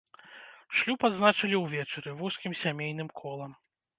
[0.79, 3.51] Шлюб адзначалі ўвечары вузкім сямейным колам.